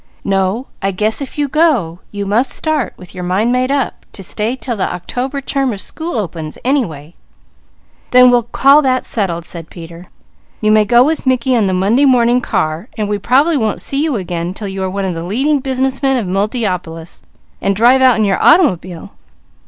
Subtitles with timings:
[0.23, 4.23] No, I guess if you go, you must start with your mind made up to
[4.23, 7.13] stay till the October term of school opens, anyway."
[8.09, 10.07] "Then we'll call that settled," said Peter.
[10.59, 14.01] "You may go with Mickey on the Monday morning car and we probably won't see
[14.01, 17.21] you again till you are one of the leading business men of Multiopolis,
[17.61, 19.11] and drive out in your automobile.